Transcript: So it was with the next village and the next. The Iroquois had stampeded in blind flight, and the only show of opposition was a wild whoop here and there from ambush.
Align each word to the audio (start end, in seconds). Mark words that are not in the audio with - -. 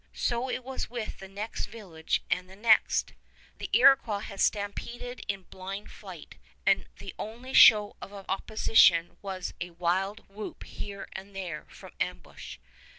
So 0.15 0.49
it 0.49 0.63
was 0.63 0.89
with 0.89 1.19
the 1.19 1.27
next 1.27 1.67
village 1.67 2.23
and 2.27 2.49
the 2.49 2.55
next. 2.55 3.13
The 3.59 3.69
Iroquois 3.71 4.21
had 4.21 4.39
stampeded 4.41 5.23
in 5.27 5.43
blind 5.43 5.91
flight, 5.91 6.37
and 6.65 6.87
the 6.97 7.13
only 7.19 7.53
show 7.53 7.95
of 8.01 8.11
opposition 8.27 9.17
was 9.21 9.53
a 9.61 9.69
wild 9.69 10.27
whoop 10.27 10.63
here 10.63 11.07
and 11.13 11.35
there 11.35 11.67
from 11.69 11.91
ambush. 11.99 12.57